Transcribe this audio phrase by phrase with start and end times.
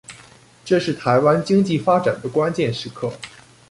[0.65, 3.13] 這是臺灣經濟發展的關鍵時刻